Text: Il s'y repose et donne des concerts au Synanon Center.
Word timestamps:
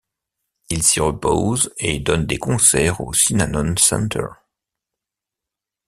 Il 0.71 0.81
s'y 0.81 0.99
repose 0.99 1.71
et 1.77 1.99
donne 1.99 2.25
des 2.25 2.39
concerts 2.39 3.01
au 3.01 3.13
Synanon 3.13 3.75
Center. 3.77 4.29